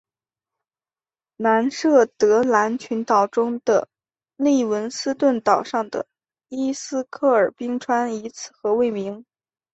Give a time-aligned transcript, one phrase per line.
[1.35, 3.87] 南设得兰群岛中的
[4.35, 6.07] 利文斯顿岛上的
[6.49, 9.23] 伊斯克尔冰川以此河为名。